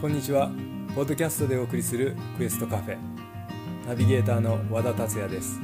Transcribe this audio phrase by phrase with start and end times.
[0.00, 0.50] こんにちは。
[0.94, 2.96] ポッドキャストでお送りするクエストカフェ。
[3.86, 5.60] ナビゲーターの和田達也です。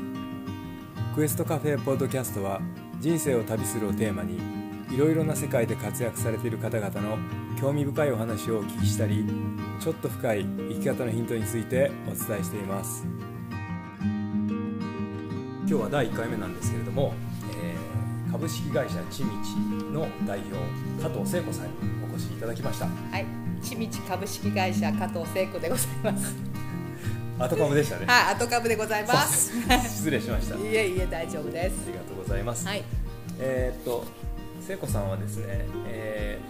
[1.14, 2.60] クエストカフェポッドキャストは
[3.01, 4.38] 人生を旅するをテーマに
[4.94, 7.17] いろいろな世界で活躍されている方々の
[7.58, 9.24] 興味深いお話をお聞きしたり
[9.80, 13.06] ちょっと深い生き方のヒントについてお伝えしています。
[15.66, 17.14] 今日は第1回目なんですけれども、
[17.59, 17.77] えー
[18.37, 19.56] 株式会社ちみち
[19.93, 21.73] の代表加藤聖子さんに
[22.05, 22.87] お越しいただきました。
[22.87, 23.25] はい、
[23.62, 26.34] ちみち株式会社加藤聖子でございます。
[27.38, 28.06] 後株でしたね。
[28.06, 29.52] はい、後株でございます。
[29.83, 30.56] 失礼しました。
[30.56, 31.87] あいえいえ、大丈夫です。
[31.87, 32.83] りがとうございます、はい、
[33.38, 34.05] えーっと
[34.61, 36.41] 聖子さんはですね、え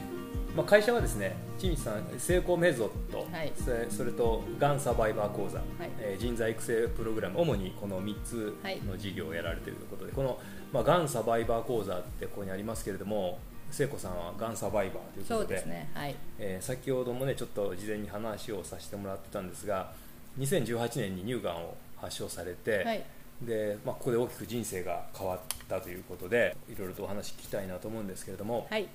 [0.52, 3.52] ーまあ、会社はですねちみさん成功メソッド、はい。
[3.62, 5.62] それそれとがんサバイバー講座、い。
[6.00, 10.38] えー人材育成プログラム主にこの3つの事業をやられているということで、この、
[10.72, 13.38] まあ、がんサバイバー講座ってここにありますけれども
[13.70, 15.90] 聖子さんはがんサバイバーということでね。
[15.94, 19.92] はい、えー先ほどもねちょっと事前に話をさせてもらってたんですが
[20.38, 23.02] 2018年に乳がんを発症されて、はい、
[23.42, 28.86] でまあ、ここで大きく人生が変わったということでいろいろとお話聞きたいなと思うんですけれども、はい、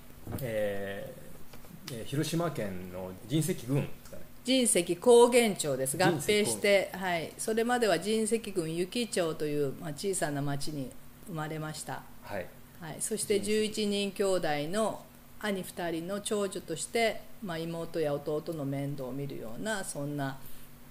[0.42, 5.98] えーえー広島県の神石郡ですかね神石高原町です。
[5.98, 10.90] 合併して、はい、それまでは神石郡雪町という、まあ、小さな町に
[11.28, 12.02] 生まれました。
[12.24, 12.46] はい
[12.82, 15.04] はい、そして11人兄弟の
[15.40, 20.38] 兄2人の長女として、まあ、妹や弟の面倒を見るようなそんな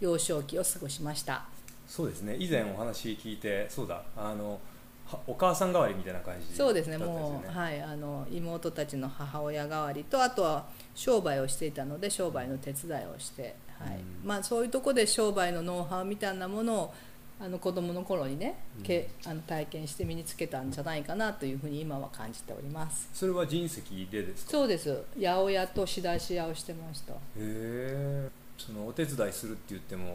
[0.01, 1.45] 幼少期を過ごしました。
[1.87, 2.37] そうですね。
[2.39, 4.03] 以前お話聞いてそうだ。
[4.17, 4.61] あの
[5.07, 6.97] はお母さん代わりみたいな感じそうですね。
[6.97, 13.97] もう、はい、あの妹たちの母親代わりとあとは商売をしていたので商売の手伝いをして、はい。
[13.97, 14.29] うん。
[14.29, 16.95] まあ、そういうところで商売のノウハウみたいなものを
[17.43, 23.09] あの子供の頃にね、けあの体験して身につけたんじゃないかなというふうに今は感じております。
[23.15, 24.51] それは人石でですか？
[24.51, 24.91] そうです。
[25.19, 27.15] 八百屋と仕出し屋をしてました。
[27.15, 28.29] へえ。
[28.59, 30.15] そのお手伝いするって言っても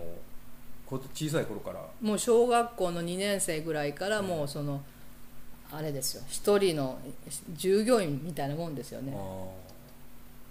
[0.86, 1.80] こ小さい頃から？
[2.00, 4.84] もう小学校の2年生ぐらいからもうその、
[5.72, 6.24] あれですよ。
[6.28, 7.00] 一人の
[7.56, 9.12] 従業員みたいなもんですよね。
[9.16, 9.48] あ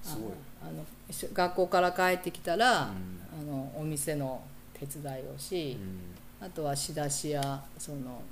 [0.04, 0.32] あすごい。
[0.60, 0.84] あの
[1.32, 3.20] 学校から帰ってきたら、うん。
[3.40, 4.42] あのお店の
[4.72, 5.78] 手伝いをし、
[6.44, 8.22] あとは仕出しやその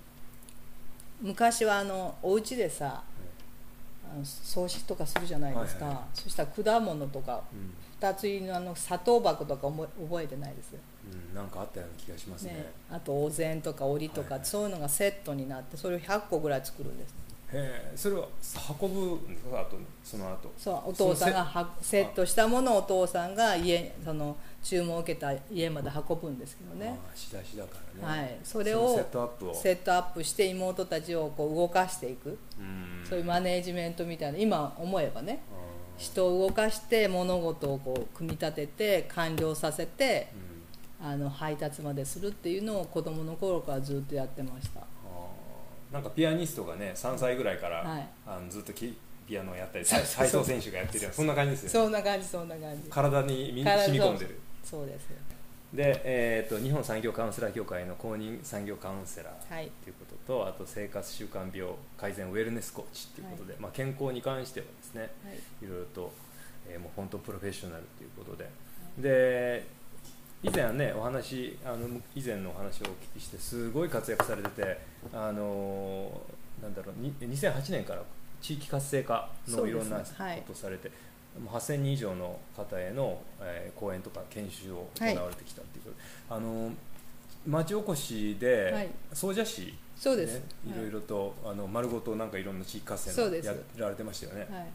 [1.21, 3.03] 昔はあのお家でさ
[4.05, 7.75] あの葬式とかするじゃないですか、はいはいそしたら果物とかうん。
[8.03, 10.75] 二つ入りのあの砂糖箱とか覚え覚えてないです？
[10.75, 12.55] うん、なんかあったような気がしますね。
[12.55, 14.49] ね、あとお膳とか折りとか、はいはい。
[14.49, 17.15] そういうのがセットになってそれを100個ぐらい作るんです。
[17.53, 18.27] へえそれは
[18.81, 19.61] 運ぶんですか？
[19.61, 20.53] あとその後。
[20.59, 26.97] そうお父さんがはセットしたものをお父さんが家その注文を受けた家まで運ぶんですけどね。
[27.15, 28.23] 仕出しだからね。
[28.23, 29.55] はい、それをのセットアップを。
[29.55, 33.05] セットアップして妹たちをこう動かしていく、うん。
[33.05, 34.39] そういうマネージメントみたいな。
[34.39, 35.43] 今思えばね。
[35.51, 35.63] あ
[35.99, 41.13] 人を動かして物事をこう組み立てて完了させてーうん。
[41.13, 44.81] あの配達までするっていうのを子供の頃からずっとやってました。
[45.93, 48.09] なんかピアニストがね3歳ぐらいから、はい。
[48.27, 48.97] あのずっとき
[49.27, 51.73] ピアノをやったり斎 斉藤選手がやってるよそんな感じですよね。
[51.73, 52.89] そんな感じそんな感じ。
[52.89, 55.09] 体にみ体染み込んでるそうです
[55.73, 59.71] で、えー、と日本産業カウンセラー協会の公認産業カウンセラーはい。
[59.83, 65.65] ということとあと生活習慣病改善ウェルネスコーチということで、まあ、健康に関してはですねはい。
[65.65, 66.13] いろいろと、
[66.69, 68.49] えーもう本当プロフェッショナルということで、
[68.99, 69.67] で
[70.43, 74.79] 以前はねお話あの以前のお話をお聞きしてすごい活躍されてて
[75.13, 78.03] あのーなんだろうに2008年から
[78.41, 80.43] 地域活性化のいろんなこねはい。
[80.43, 80.99] とをされて、もう
[81.47, 86.73] 8000人以上の方への、えー講演とか研修を行われてきたっていうことで、あのー
[87.47, 88.89] 町おこしで、はい。
[89.13, 90.79] 総社市そうです、ね、い。
[90.79, 94.67] ろいろと、あの丸ごとなんかいろんな地域活性やられてましたよね、はい。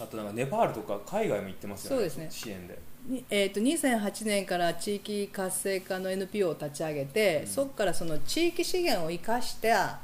[0.00, 2.26] あとなんかネパールとか海外も行ってますよねそうですね。
[2.30, 2.78] 支援で。
[3.06, 7.46] にえー、と2008年から地域活性化の NPO を立ち上げて、うん。
[7.46, 10.00] そこからその地域資源を生かした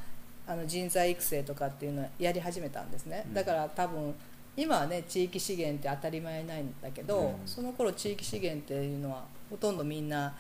[0.47, 3.35] あの人材育成とかっていうのをやり始めたんですね、うん。
[3.35, 4.15] だから多分
[4.57, 7.35] 今はね地域資源って当たり前ないんだけど、うん。
[7.47, 10.35] その頃地域資源っていうのはほとんどみんな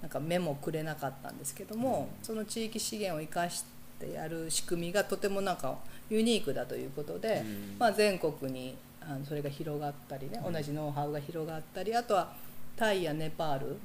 [0.00, 2.24] なんか目もくれなかったんですけども、うん。
[2.24, 3.64] その地域資源を生かし
[3.98, 5.76] てやる仕組みがとてもなんか
[6.08, 7.76] ユニークだということで、うん。
[7.78, 10.52] まあ、全国にあのそれが広がったりね、うん。
[10.52, 12.32] 同じノウハウが広がったりあとは
[12.76, 13.76] タイやネパール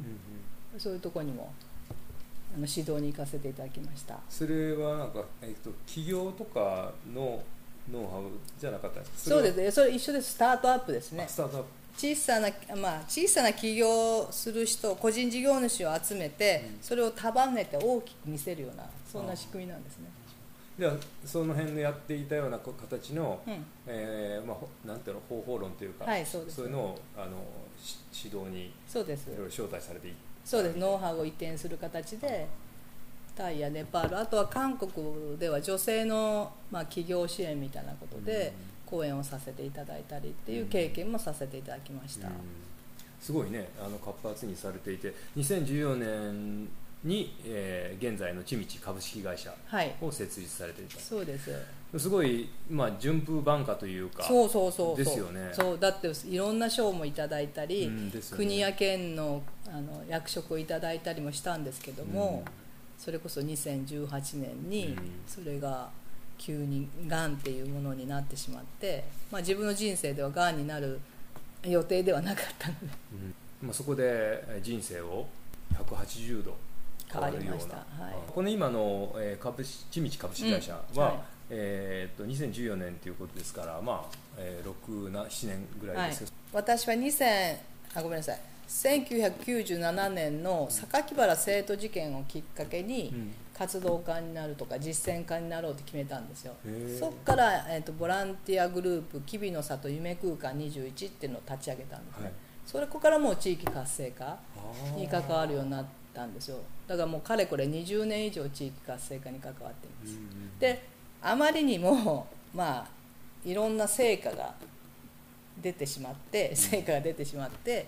[0.77, 1.51] そういうところにも
[2.55, 4.19] あの指導に行かせていただきました。
[4.29, 7.41] それはなんか、えっと、企業とかの
[7.91, 8.23] ノウハウ
[8.59, 9.35] じゃなかったんですか？
[9.35, 9.63] そうですね。
[9.65, 10.33] ねそれ一緒です。
[10.33, 11.25] スタートアップですね。
[11.27, 11.69] スタートアップ。
[11.95, 16.77] 小さな、まあ、小さな起業をする人個人事業主を集めて、うん。
[16.81, 20.05] それを束ねて大きく見せるようなそんな仕組みなんですね。
[20.79, 20.93] では
[21.23, 23.65] その辺でやっていたような形の、うん。
[23.85, 26.61] えーまあ、なんていうの方法論というか、はいそうです。
[26.61, 27.37] いうのをあの
[27.79, 30.13] し指導にいろいろ招待されていっ
[30.43, 30.77] そうです。
[30.77, 32.47] ノウハウを移転する形で
[33.35, 38.53] タイやネパールあとは韓国では女性の、まあ、企業支援みたいなことで
[38.85, 42.33] 講演をさせていただいたりっていう経験もさせていただきました、うん。
[43.19, 46.67] すごいねあの活発にされていて2014年
[47.03, 49.93] に、えー現在のちみち株式会社はい。
[50.01, 50.99] を設立されていた。
[50.99, 51.51] そうです。
[51.97, 55.05] すごい、まあ、順風晩夏というかそうそうそうそう。
[55.05, 55.49] ですよね。
[55.53, 58.13] そうだっていろんな賞もいただいたり、うんね。
[58.31, 62.43] 国や県のあの役職をいただいたりもしたんですけども、
[63.03, 64.07] それこそ2018
[64.37, 64.97] 年にうん。
[65.27, 65.89] それが
[66.37, 71.01] 急にがんっていうものになってしまって、まあ、自分の人生ではがんになる
[71.63, 72.87] 予定ではなかったので。
[73.61, 73.67] うん。
[73.67, 75.27] まあ、そこでえー人生を
[75.73, 76.55] 180度
[77.11, 78.13] 変わるような変わりましたはい。
[78.33, 81.01] この今の、えー株式ちみち株式会社は、うん。
[81.01, 81.19] はい。
[81.49, 87.57] えーっと2014年ということですから、まあえー、6な7年ぐらいですけど、私は2000
[87.95, 93.33] あごめんなさい1997年の榊原生徒事件をきっかけにうん。
[93.53, 96.55] 活動家になるとか実践家になろうと決めたんですよ。
[96.99, 102.33] そこから、えー、とボランティアグループ「きびの里夢空間21」っていうのを立ち上げたんですね、はい。
[102.65, 104.39] それここからもう地域活性化
[104.95, 106.57] に関わるようになったんですよ。
[106.87, 110.93] だからもうかれこれ20年以上地域活性化に関わっています、うんで
[111.25, 112.87] あまりにも まあ
[113.45, 114.53] いろんな成果が
[115.61, 117.85] 出てしまって成果が出てしまって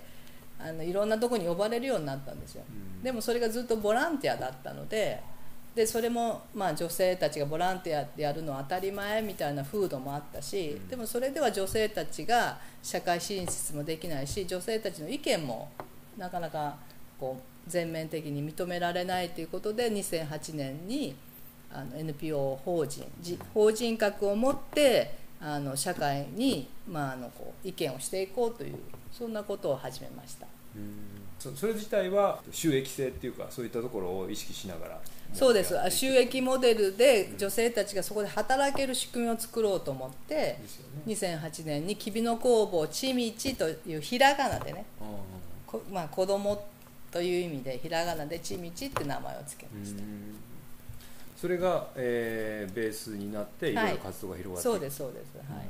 [0.59, 3.03] あのいろんなとこに呼ばれるようになったんですよ、うん。
[3.03, 5.21] でもそれがずっとボランティアだったので
[5.75, 10.87] でそれもまあ女性たちがボランティアでやるのは当たり前みたいな風土もあったし、うん。
[10.87, 15.69] でもそれでは女性たちが社会進出もできないし女性たちの意見も
[16.17, 16.77] なかなか
[17.19, 21.15] こう全面的に認められないということで2008年に
[21.71, 28.75] あの NPO 法人じ法人格を持ってあの社会に、まあ、あのこう意見をしていこうという
[29.11, 30.47] そんなことを始めました。
[30.75, 31.25] うん。
[31.37, 35.01] そそれ自体は収益性っていうかそういったところを意識しながら。
[35.33, 35.75] そうです。
[35.89, 40.85] 収益モデルで女性たちがそこで働ける仕組みを作ろうと思ってですよ
[41.39, 41.39] ね。
[41.43, 45.03] 2008年に「きびの工房ちみち」というひらがなでね、あ
[45.67, 46.65] こまあ、子供
[47.11, 50.35] という意味でひらがなでちみちって名前を付けーました、うん
[51.35, 53.75] それが、えーベースになってい。
[53.75, 54.73] ろいろ活動が広がっていく。
[54.73, 55.37] そうですそうです。
[55.51, 55.65] はい、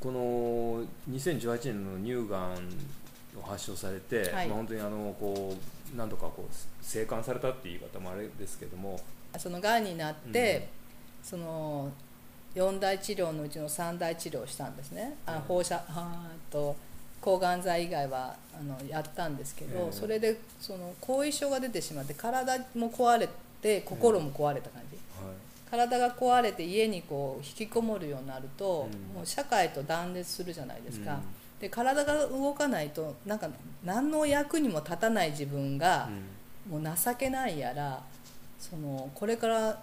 [0.00, 2.52] この2018年の乳がん
[3.38, 4.48] を発症されて、はい。
[4.48, 5.56] まあ、本当にあのこ
[5.92, 9.00] う何度かこう生還されたっていう言い方もあれですけども、
[9.38, 10.68] そのがんになって、
[11.22, 11.90] その
[12.54, 15.16] 4大治療のうちの3大治療をしたんですね。
[15.26, 16.76] あ放射あーと
[17.20, 19.92] 抗がん剤以外はあのやったんですけど、ええ。
[19.92, 23.28] それでその後遺症が出てしまって体も壊れ
[23.64, 25.34] て心も壊れた感じ、はい。
[25.70, 29.16] 体が壊れて家にこう引きこもるようになると、うん。
[29.16, 31.20] もう社会と断絶するじゃないですか、うん。
[31.60, 33.48] で体が動かないとなんか
[33.82, 36.10] 何の役にも立たない自分が、
[36.68, 38.02] もう情けないやら
[38.58, 39.82] そのこれから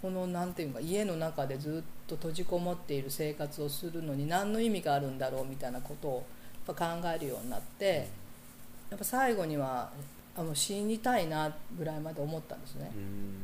[0.00, 6.24] このなんていうか家の中でずっと閉じこもっている生活をするのに何の意味があるんだろうみたいなことを
[6.66, 8.08] やっぱ考えるようになって
[8.90, 9.90] やっぱ最後には
[10.38, 12.90] あもう死にたいなぐらいまで思ったんですね。
[12.94, 13.34] うん。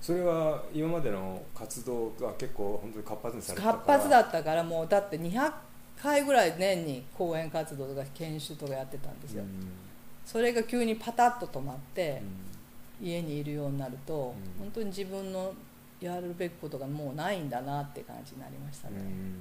[0.00, 3.84] それは今までの活動が結構本当に活発にされてたから。
[3.84, 5.52] 活発だったからもうだって200
[6.00, 9.68] 回ぐらい年に講演活動とか研修とかやってたんですよ、うん。
[10.24, 12.22] それが急にパタッと止まって
[13.00, 13.08] う、ん。
[13.08, 14.64] 家にいるようになると、うん。
[14.64, 15.52] 本当に自分の
[16.00, 19.38] やるべきことがもうないんだなって感じになりましたね、うん。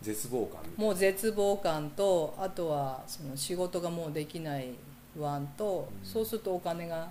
[0.00, 0.60] 絶望感。
[0.76, 4.68] もう絶望感とあとはその仕事がもうできない
[5.14, 6.06] 不安と、うん。
[6.06, 7.08] そうするとお金が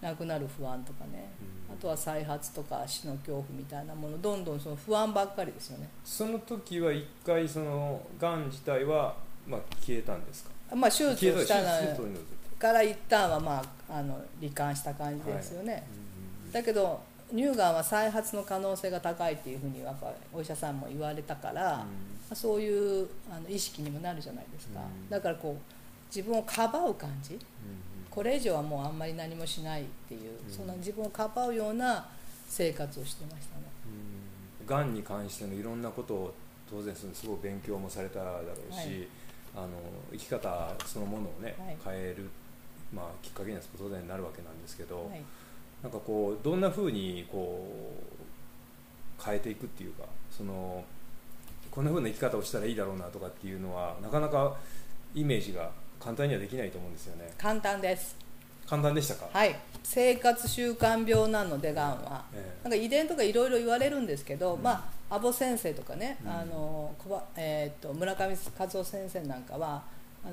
[0.00, 1.30] なくなる不安とかね、
[1.68, 1.74] うん。
[1.74, 5.88] あとは再発とか死の恐怖みたいなものどんどんその不安ばっかりですよね。
[6.04, 9.14] その時は一回そのがん自体は、
[9.46, 10.50] まあ、消えたんですか？
[10.74, 11.62] まあ手術をした
[12.58, 15.82] から一旦はまああの罹患した感じですよね、
[16.52, 17.00] たうんだけど
[17.30, 21.84] 乳がんは再発の可能性が高いっていうふうにやっぱお医者さんも言われたから、
[22.32, 25.08] そういうあの意識にもなるじゃないですか、うん。
[25.08, 25.62] だからこう
[26.14, 27.38] 自分をかばう感じ。
[28.10, 30.52] これ以上はもうあんまり何もしないっていう、うん。
[30.52, 32.08] そんな自分をかばうような
[32.48, 33.62] 生活をしてましたね。
[34.66, 34.92] がん。
[34.92, 36.34] に関してのいろんなことを
[36.68, 39.08] 当然すごい勉強もされただろうし、はい。
[39.54, 39.68] あの
[40.12, 41.96] 生き方そのものをね、はい。
[41.96, 42.28] 変える、
[42.92, 45.22] まあ、きっかけには当然なるわけなんですけど、はい。
[45.82, 47.66] なんかこうどんなふうにこ
[49.18, 50.84] う変えていくっていうかその
[51.70, 54.56] こんなふうな生き方をしたらいいだろうなとかっていうのはなかなか
[55.14, 57.30] イメージが簡単にはできないと思うんですよね。
[57.36, 58.16] 簡単です。
[58.66, 59.28] 簡単でしたか？
[59.32, 59.54] はい。
[59.82, 62.68] 生活習慣病なのでがんは、ええ。
[62.68, 64.62] なんか遺伝とかいろいろ言われるんですけど、うん。
[64.62, 66.30] まあアボ先生とかね、うん。
[66.30, 66.94] あの
[67.36, 69.82] えー、と村上和夫先生なんかは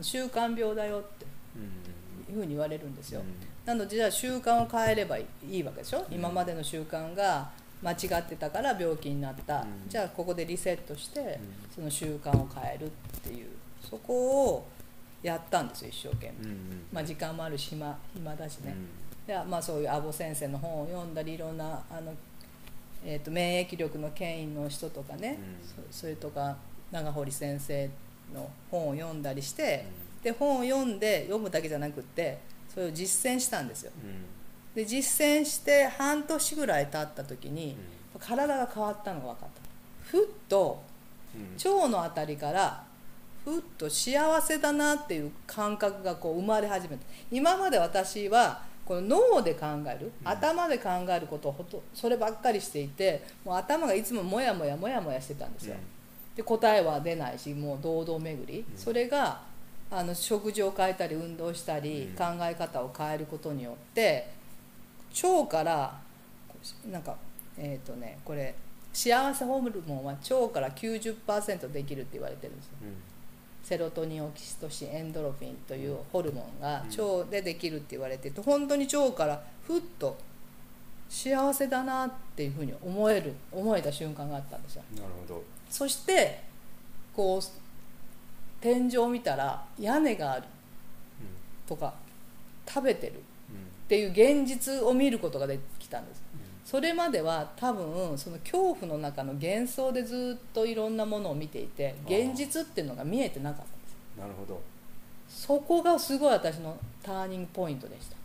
[0.01, 2.33] 習慣病だよってうん。
[2.33, 3.25] いうふうに言われるんですよ、うん。
[3.65, 6.15] なのでじゃあ習慣を変えればいいわけでしょ、うん。
[6.15, 7.49] 今までの習慣が
[7.81, 9.89] 間違ってたから病気になった、うん。
[9.89, 11.37] じゃあここでリセットして、うん。
[11.73, 12.89] その習慣を変えるっ
[13.21, 13.47] ていう。
[13.89, 14.67] そこを
[15.27, 16.85] やったんですよ一生懸命、うんうん。
[16.91, 19.27] まあ、時間もあるし暇暇だしね、うん。
[19.27, 22.13] でまあ、そういう阿保先生の本を読んだりいろんなあの、
[23.05, 25.91] えー、と免疫力の権威の人とかね、うん。
[25.91, 26.55] そそれとか
[26.91, 27.89] 長堀先生
[28.33, 29.85] の本を読んだりして、
[30.23, 32.39] で本を読んで読むだけじゃなくって
[32.73, 33.91] それを実践したんですよ。
[34.03, 34.25] うん。
[34.75, 37.75] で実践して半年ぐらい経った時に、
[38.19, 39.61] 体が変わったのが分かった。
[40.03, 40.81] ふっと
[41.35, 41.73] うん。
[41.73, 42.86] 腸のあたりから
[43.47, 47.03] ふっと幸せだなっていう感覚がこう生まれ始めた。
[47.31, 49.01] 今まで私はこの
[49.35, 50.27] 脳で考える、うん。
[50.27, 55.77] 頭で考えることをほとそればっかりしていてもう頭がいつもモヤモヤモヤモヤしてたんですよ、
[56.35, 58.77] で答えは出ないしもう堂々巡り、うん。
[58.77, 59.39] それが
[59.89, 62.15] あの食事を変えたり運動したり、うん。
[62.17, 64.27] 考え方を変えることによって
[65.23, 65.97] 腸から
[66.91, 67.15] なんか
[67.57, 68.53] えっ、とねこれ
[68.91, 72.71] 幸せホルモンは腸から90%できるって言われてるんですよ。
[72.81, 73.16] うん
[73.67, 80.17] セロトニンオキシトシンエンドロフィンというホルモンがうん腸でできるって言われてて本当に腸からふっと
[81.09, 84.83] 幸せだなっていうふうに思える思えた瞬間があったんですよ。
[84.95, 85.43] なるほど。
[85.69, 86.43] そして
[87.13, 90.43] こう天井を見たら屋根がある
[91.67, 91.93] とか
[92.65, 93.19] 食べてるっ
[93.89, 96.21] ていう現実を見ることができたんです
[96.69, 104.19] それまでは多分その恐怖の中の幻想でずっといろんなものを見ていて現実っていうのが見えてなかったんです。
[104.19, 104.59] なるほど。
[105.29, 108.17] そこがすごい私のターニングポイントでした。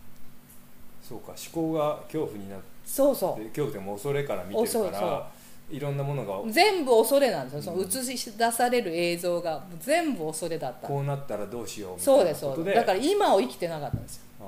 [1.01, 4.91] そうか思考が恐怖になってそうそ恐怖でも恐れから見てるそうそう。
[4.91, 5.31] から
[5.71, 7.61] いろんなものがう全部恐れなんですよ。
[7.61, 7.77] そうん。
[7.79, 10.87] の映し出される映像が全部恐れだった。
[10.89, 12.75] こうなったらどうしようみたいそうですそうです。
[12.75, 14.23] だから今を生きてなかったんですよ。
[14.41, 14.43] あ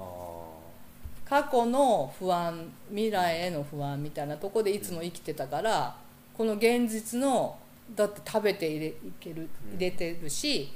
[1.36, 5.94] 過去の不安未来への不安みたいなとこでいつも生きてたから
[6.34, 7.58] この現実の
[7.94, 9.76] だって食べて入れいけるうん。
[9.76, 10.72] 入れてるし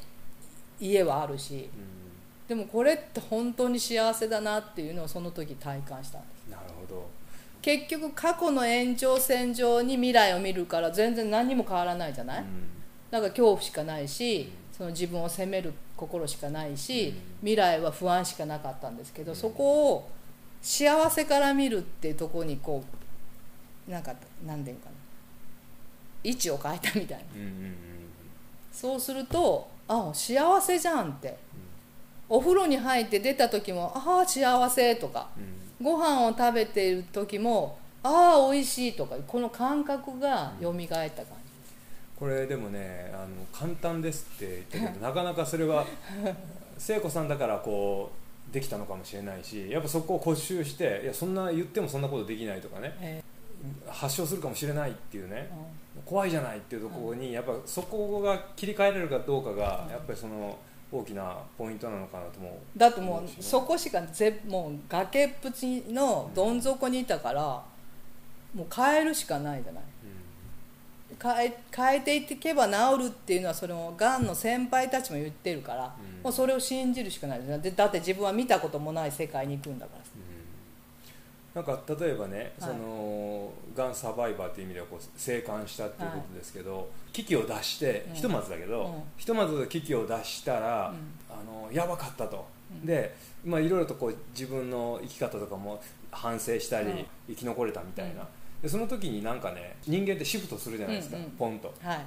[0.78, 1.70] 家はあるし。
[2.46, 6.52] でもこれって本当に幸せだなっていうのをその時体感したんです。
[6.52, 7.08] なるほど。
[7.62, 12.46] 結局過去の延長線上に未来を見るから全然何にも変わらないじゃない、うん。
[13.10, 17.16] だから恐怖しかないしその自分を責める心しかないし、うん。
[17.40, 19.38] 未来は不安しかなかったんですけど、うん。
[19.38, 20.10] そこを
[20.62, 22.84] 幸せから見るっていうところにこ
[23.88, 24.14] うなんか
[24.46, 24.96] 何ていうのかな。
[26.24, 27.24] 位置を変えたみたいな。
[27.36, 27.76] うんうんうん
[28.72, 31.38] そうするとあ幸せじゃんって。
[32.32, 35.86] お風呂に入って出た時もああ幸せとかうん。
[35.86, 41.16] ご飯を食べている時もああ美味しいとかこの感覚が蘇った感じ。
[42.20, 45.86] これでもねあの簡単ですって言ったけどなかなかそれは
[46.78, 48.19] 聖子さんだからこう
[48.52, 52.96] できたのかもしれないしやっぱそこを固執していやそんな言ってもそんなことできないとかね。
[53.00, 53.24] え
[53.88, 55.50] 発症するかもしれないっていうね。
[55.52, 56.04] ーうん。
[56.06, 60.58] 怖いじゃないっていうところにやっぱそこが切り替えられるかどうかがやっぱりその
[60.92, 67.42] 大きなポイントなのかなと思うだってもうそこしかぜもう崖っぷちのどん底にいたから
[68.54, 69.84] もう変えるしかないじゃない
[71.22, 76.24] 変え変えていけば治るっていうのはそのがんの先輩たちも言ってるから、うん。
[76.24, 77.58] もうそれを信じるしかないですね。
[77.60, 80.02] でだって自分は見たこともない世界に行くんだから
[81.58, 81.66] うん。
[81.66, 82.70] なんか例えばね、はい。
[82.72, 88.16] そのがんサバイバーという意味ではこう生還したっていうことですけど、危機を脱して、うん。
[88.16, 88.94] ひとまずだけど、うん。
[89.18, 90.94] ひとまず危機を脱したら、
[91.30, 92.48] あのやばかったと、
[92.84, 97.06] で、まあ、いろいろとこう自分の生き方とかも反省したり、うん。
[97.28, 98.28] 生き残れたみたいな、うん
[98.62, 101.30] でその時になんかね人間ってシフトするじゃないですか、うんうん。
[101.32, 102.06] ポンと、はい。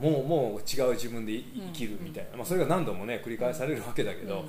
[0.00, 0.10] うん。
[0.12, 4.48] もうもう違う自分でい生きるみたいな、まあ、それが何度もね繰り返されるわけだけど、うん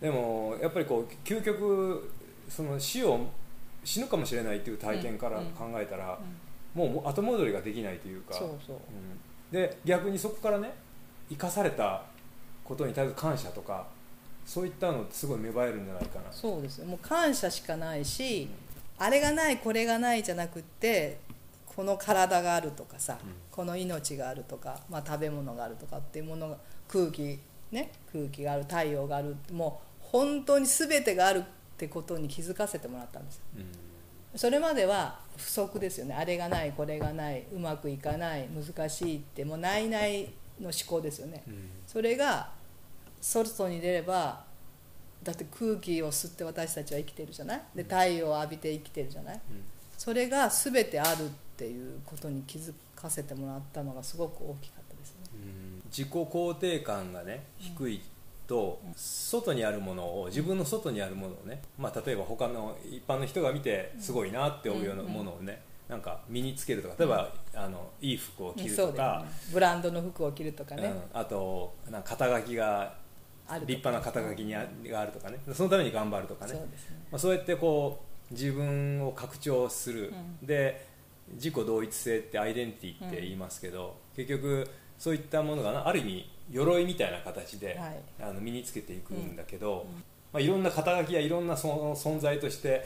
[0.00, 2.10] でもやっぱりこう究極
[2.48, 3.26] その死を
[3.84, 6.18] 死ぬかもしれないっていう体験からうん考えたら、
[6.74, 8.34] うもう後戻りができないというか。
[9.52, 10.74] で逆にそこからね
[11.30, 12.02] 生かされた
[12.64, 13.86] ことに対する感謝とか
[14.44, 16.24] そういったのってすごい芽生えるんじゃないかな。
[16.30, 16.86] そうですよ。
[16.86, 18.48] もう感謝しかないし、
[18.98, 21.18] あれがないこれがないじゃなくって
[21.66, 23.30] この体があるとかさ、うん。
[23.50, 26.56] この命があるとか、まあ、食べ物があるとかっていうものが
[26.88, 27.38] 空気
[27.72, 31.42] ね空気がある太陽があるもう本当に全てがあるっ
[31.76, 34.38] てことに気づかせてもらったんですうん。
[34.38, 36.14] それまでは不足ですよね。
[36.14, 40.24] あれがないこれがないうまくいかない難しいってもうないない
[40.60, 41.42] の思考ですよね。
[41.46, 41.70] うん。
[41.86, 42.50] それが
[43.20, 44.44] 外に出れば
[45.24, 47.62] だって空気を吸って私たちは生きてるじゃない？
[47.74, 49.40] で太陽を浴びて生きてるじゃない、
[49.98, 55.40] それが全てあるっていうことに気づかせてもらったのがすごく大きかったですね、
[55.86, 58.02] 自己肯定感がね低い
[58.46, 72.94] と、外にあるものを自分の外にあるものをね、まあ、例えば他の一般の人が見てすごいなって思うようなものをね、なんか身につけるとか例えば、あのいい服を着るとか、ね、ブランドの服を着るとかね、うん、あとなんか肩書きが
[73.66, 75.38] 立派な肩書きにあがあるとかね。
[75.52, 76.52] そのために頑張るとかね。
[76.52, 76.68] そう、ね、
[77.12, 80.86] まあ、そうやってこう自分を拡張する、うん、で
[81.34, 89.94] 自己同一性ってアイデンティティって言いますけど、うん、結局そういったものがある意味鎧みたいな形で、はい、あの身につけていくんだけど、うん、
[90.32, 92.84] まあ、いろんな肩書きやいろんなその存在として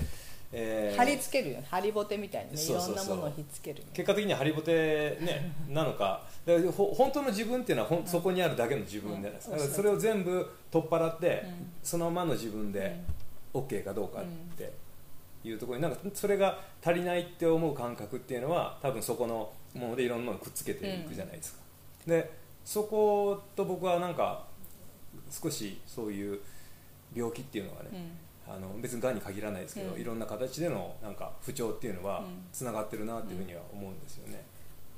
[0.50, 1.66] えー、貼り付けるよね。
[1.70, 2.62] 貼りぼてみたいにね。
[2.62, 6.26] いろんなものをひっつける、結果的には貼りぼて、ね、なのか。
[6.74, 11.44] ほ本当の自分っていうのはほんそこにあるだけの自分じゃないですか,、だからそれを全部取っ払って、
[11.82, 12.98] そのままの自分で
[13.52, 14.24] OK かどうかっ
[14.56, 14.72] て
[15.44, 21.60] いうところになんかそれが足りないって思う感覚っていうのは多分そこのものでいろんなものをくっつけていくじゃないですか、
[22.06, 22.30] で
[22.64, 24.46] そこと僕はなんか
[25.30, 26.40] 少しそういう
[27.14, 27.90] 病気っていうのがね、
[28.48, 34.42] あの別にがんに限らないですけど、うん、いろんな形でのなんか不調っていうのはつながってるなっていうふうには思うんですよね。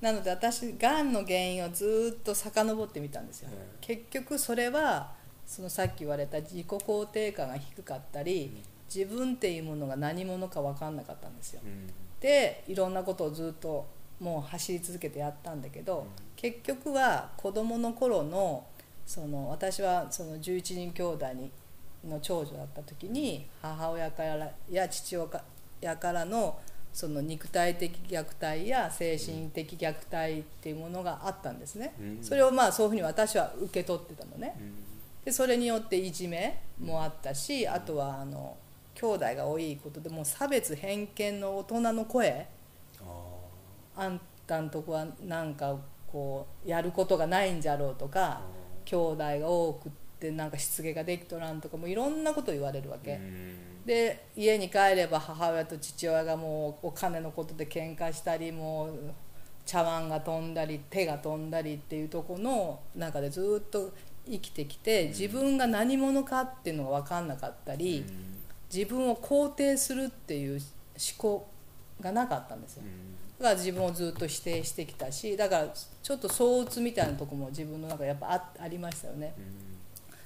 [0.01, 5.13] なので私がんの原因をずっと遡ってみたんですよ、うん、結局それは
[5.47, 13.87] そのさっき言われた自己肯定感が低かったり、うん、自分っていうものが何者か分かんなかったんですよ、うん、でいろんなことをずっと
[14.21, 18.67] もう走り続けてやったんだけど、結局は子どもの頃の
[19.07, 21.51] その私はその11人兄弟に
[22.09, 26.59] の長女だった時に母親からや父親からの
[26.93, 34.57] その肉体的虐待や精神的虐待っていうものがあったんですね、それをまあそういうふうに私は受け取ってたのね、
[35.25, 38.57] でそれによっていじめもあったし、あとはあの
[38.95, 42.49] 兄弟が多いことでもう差別偏見の大人の声
[43.97, 45.77] あんたんとこはなんか
[46.11, 48.41] こうやることがないんじゃろうとか
[48.85, 53.19] 兄弟が多くでなんか失言ができとらんとかもいろんなこと言われるわけ、
[53.87, 58.91] で家に帰れば母親と父親がもうお金のことで喧嘩したりもう
[59.65, 63.93] 茶碗が飛んだり手が飛んだりっていうとこの中でずっと
[64.29, 68.05] 生きてきて自分が何者かっていうのが分かんなかったり
[68.73, 70.61] 自分を肯定するっていう思
[71.17, 71.49] 考
[72.01, 72.83] がなかったんですよ。
[73.39, 79.35] だから自分をずっと否定してきたしだからちょっと相うつみたいなとこも自分の中でやっぱあありましたよね。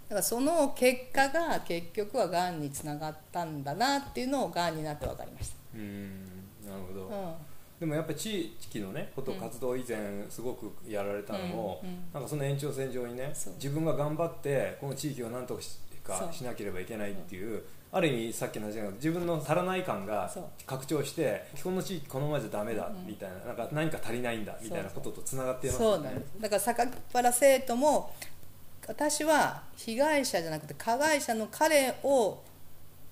[0.09, 5.55] だからその結果が結局はがんにつながったんだなっていうのをがんになって分かりました。
[5.75, 7.35] うんなるほど、うん、
[7.81, 15.59] でもやっぱり地域のねこと活動以前すごくやられたのも、うんうん、なんかその延長線上にね自分が頑張ってこの地域を何と
[16.03, 17.63] かしなければいけないっていう
[17.95, 20.29] ある意味さっきの話が自分の足らない感が
[20.67, 26.25] 拡張してこの地域このままじゃダメだみたいな,、なんか何か足りないんだみたいなこととつながっていますよね。
[26.41, 28.13] だから坂原生徒も
[28.87, 32.43] 私は被害者じゃなくて加害者の彼を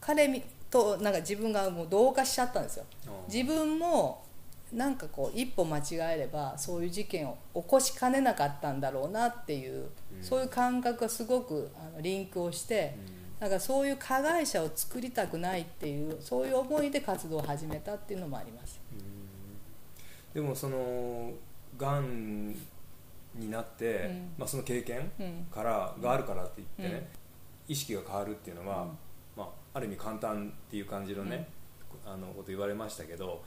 [0.01, 2.85] 彼となんか自分がもう同化しちゃったんですよ。
[3.33, 4.25] 自分も
[4.73, 5.83] なんかこう一歩間違
[6.15, 12.97] えればそういう事件を起こしかねなかったんだろうなっていう、うん、そういう感覚がすごくあのリンクをして、
[13.41, 18.81] うん、かそういう加害者を作りたくないっていうそういう思いで活動を始めたっていうのもあります。
[20.33, 21.33] でもその
[21.77, 22.55] がん
[23.35, 25.11] になって、うん、まあ、その経験
[25.51, 27.09] からがあるからって言ってね、
[27.69, 28.87] 意識が変わるっていうのは、
[29.37, 31.49] まあ、ある意味簡単っていう感じのね、
[32.05, 33.43] あのこと言われましたけど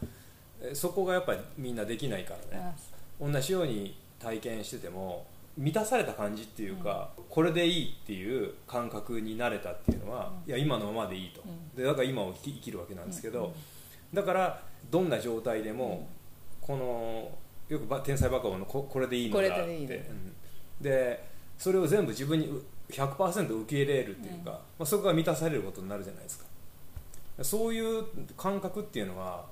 [0.74, 2.76] そこがやっぱりみんなできないからね。
[3.20, 5.26] 同じように体験してても
[5.58, 13.54] 満たされた感じっていうか、うん、これでいいっていう感覚になれたっていうのは、うん、いや今のままでいいと、うん、でだから今を生きるわけなんですけど、
[14.14, 16.08] だからどんな状態でも、
[16.60, 17.32] この
[17.68, 19.78] よく天才バカボンのここれでいいのだって。
[19.78, 20.34] いい、うん、
[20.82, 22.50] でそれを全部自分に
[22.90, 26.46] 100%受け入れるっていうか、うん、まあ、そこが満たされることになるじゃないですか。
[27.42, 28.06] そういう
[28.38, 29.46] 感覚っていうのは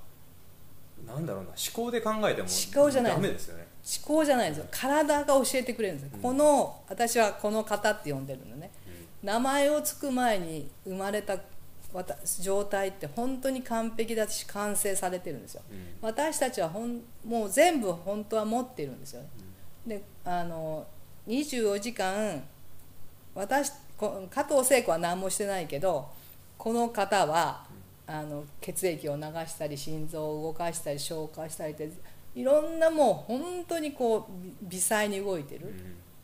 [1.06, 3.20] なんだろうな思考で考えても思考じゃない。
[3.20, 3.66] ですよね。
[4.06, 4.66] 思考じゃないですよ。
[4.70, 8.70] 体が教えてくれるんですよ、うん、この私はこの方って呼んでるのね、
[9.22, 11.38] 名前をつく前に生まれた
[12.40, 19.22] 状態って本当に完璧だし完成されてるんですよ、うん、私たちはほんもう全部本当は持ってるんですよ、
[19.86, 20.86] うん、であの
[21.28, 22.42] 24時間
[23.34, 23.72] 私
[24.30, 26.08] 加藤聖子は何もしてないけど
[26.58, 27.64] この方は、
[28.08, 31.90] うん、あの血液を流したり心臓を動かしたり消化したりって
[32.34, 35.72] いろんなもう本当にこう微細に動いてる、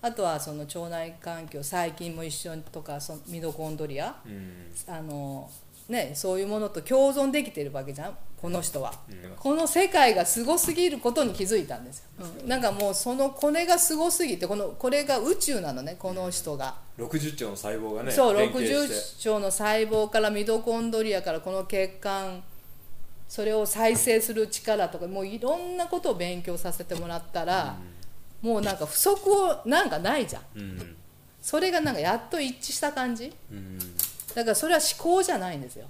[0.02, 4.72] あとはその腸内環境細菌も一緒とかそのミトコンドリア、うん。
[4.86, 5.50] あの
[5.88, 9.16] ね、そういうものと共存できてるわけじゃんこの人は、うん。
[9.36, 12.04] この世界がすごすぎることに気づいたんですよ、
[12.42, 12.48] うん。
[12.48, 18.94] なんかもうそのこれがすごすぎてこのこれが宇宙なのねこの人が、60兆の細胞がねそう連携して。
[18.94, 22.42] 60兆の細胞からミトコンドリアからこの血管
[23.28, 27.76] それを再生する力とかもういろんなことを勉強させてもらったら、
[28.42, 30.42] もうなんか不足をなんかないじゃん。
[30.56, 30.96] うん。
[31.42, 33.32] それがなんかやっと一致した感じ。
[33.50, 33.78] うん。
[34.34, 35.86] だからそれは思考じゃないんですよ。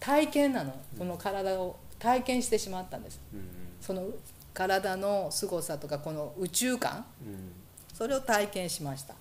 [0.00, 0.74] 体験なの。
[0.98, 3.20] この体を体験してしまったんです。
[3.32, 3.48] うん。
[3.80, 4.06] その
[4.54, 7.04] 体の凄さとかこの宇宙観。
[7.24, 7.52] うん。
[7.94, 9.14] それを体験しました。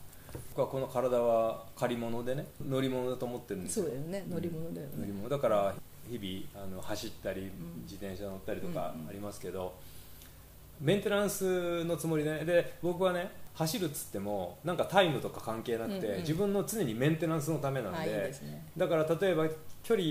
[0.52, 3.86] 僕はこの体は借り物でね乗り物だと思ってるんですよ。
[3.86, 4.24] そうだよね。
[4.30, 4.94] 乗り物だよね。
[4.98, 5.30] 乗り物。
[5.30, 5.76] だから
[6.10, 7.52] 日々あの走ったり
[7.84, 9.74] 自転車乗ったりとかありますけど、
[10.82, 12.46] メンテナンスのつもりでね。
[12.46, 16.20] で僕はね走るっつってもなんかタイムとか関係なくて、うんうん。
[16.22, 18.66] 自分の常にメンテナンスのためなんで,、はいね。
[18.76, 19.48] だから例えば
[19.84, 20.06] 距離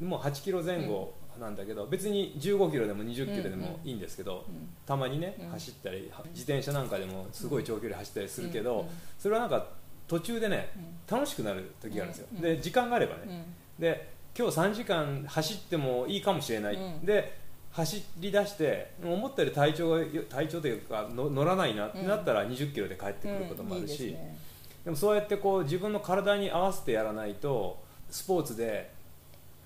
[0.00, 4.68] も8キロ前後なんだけど、別に15キロでも20キロでもいいんですけど、うん。
[4.86, 5.48] たまにね、うん。
[5.48, 8.78] 走ったり自転車なんかでもすごい長距離走ったりするけど、うん。
[8.80, 8.86] うん。
[9.18, 9.66] それはなんか
[10.08, 10.70] 途中でね、
[11.10, 12.40] 楽しくなる時があるんですよ、うん。
[12.40, 13.82] で時間があればね、うん。
[13.82, 17.04] で今日3時間走ってもいいかもしれない、うん。
[17.04, 17.38] で
[17.76, 24.38] 走り出して思ったより体調が体調というかの乗らないなってなったら20キロで帰ってくることもあるし、うんいいですね。
[24.86, 28.90] でもそうやってこう自分の体に合わせてやらないとスポーツで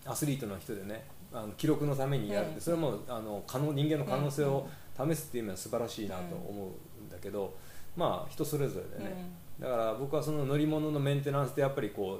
[0.05, 2.61] アスリートの人でねあの記録のためにやるって、うん。
[2.61, 4.69] それもあの可能人間の可能性を
[4.99, 7.55] 試すっていう意味は素晴らしいなと思うんだけど、
[7.97, 12.19] まあ人それぞれでね、だから僕はその乗り物のメンテナンスでやっぱりこ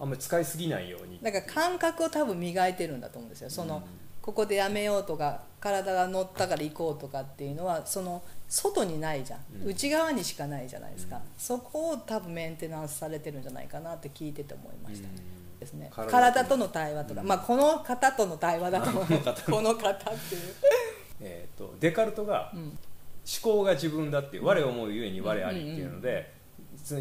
[0.00, 1.20] うあんまり使いすぎないように。
[1.22, 3.50] だから感覚を多分磨いてるんだと思うんですよ。
[3.50, 3.80] その、
[4.22, 9.68] ここでやめようとか体が乗ったから行こうとかっていうのはその外にないじゃん、うん。
[9.68, 11.22] 内側にしかないじゃないですか、うん。
[11.36, 15.14] そこを多分メンテナンスされてるんじゃないかなって聞いてて思いました、うん
[15.58, 15.90] ですね。
[15.94, 17.26] 体体との対話とか、うん。
[17.26, 19.04] まあこの方との対話だと思う。
[19.06, 20.42] この方この方っていう、
[21.20, 22.78] えー、とデカルトがうん。
[23.24, 26.34] 思考が自分だっていう、我思うゆえに我ありっていうので、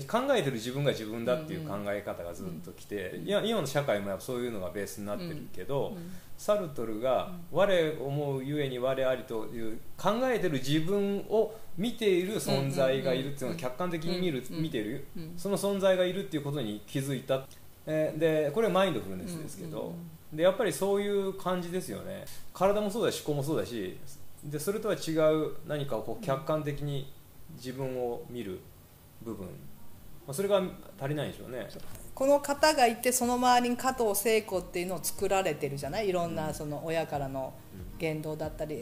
[0.08, 6.12] 考えてる自分が自分だっていう考え方がずっときて、いや今の社会もやっぱそういうのがベースになってるけど、うん
[6.42, 17.46] サルトルが我思うゆえに我ありという考えてる自分を見ている存在がいるっていうのを客観的に見る、うん見てる、うんその存在がいるっていうことに気づいた、
[17.86, 20.38] えーでこれはマインドフルネスですけど、うんうん。
[20.38, 22.26] でやっぱりそういう感じですよね。
[22.56, 24.00] 体もそうだし思考もそうだし
[24.44, 27.14] でそれとは違う何かをこう客観的に
[27.56, 28.60] 自分を見る
[29.24, 30.62] 部分、まあ、それが
[31.00, 31.68] 足りないでしょうね。
[32.14, 36.10] この方がいてその周りに加藤聖子っていうのを作られてるじゃない？
[36.10, 37.54] いろんなその親からの
[37.98, 38.82] 言動だったり、うん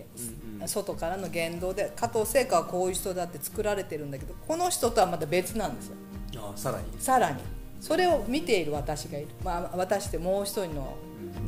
[0.61, 5.95] うん外からの言動で加藤聖子はこういう人だって作られてるんだけどこの人とはまた別なんですよ。
[6.35, 6.85] あさらに。
[6.99, 7.37] さらに。
[7.79, 10.95] それを見ている私がいる、まあ、私ってもう一人の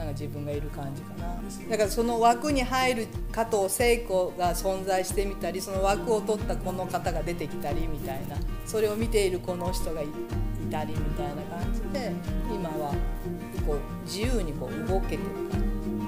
[0.02, 1.40] なんか自分がいる感じかな。
[1.70, 8.36] だからその枠に入る加藤聖子が存在してみたりその枠を取ったこの方が出てきたりみたいな
[8.66, 10.08] それを見ているこの人がい
[10.72, 12.14] たりみたいな感じで
[12.52, 12.96] 今は
[13.68, 15.62] こう自由にこう動けてる感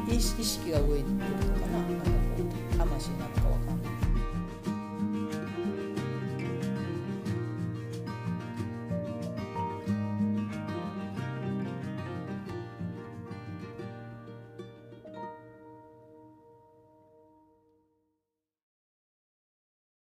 [0.10, 1.28] じ意識意識が動いてるのか
[1.68, 1.78] な。
[1.78, 3.73] なんかこう魂なのか分かんない。